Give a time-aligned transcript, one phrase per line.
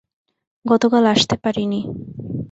[0.65, 1.79] গতকাল আসতে পারিনি।